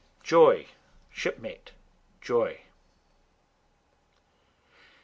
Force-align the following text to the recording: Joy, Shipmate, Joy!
Joy, 0.23 0.65
Shipmate, 1.11 1.73
Joy! 2.21 2.61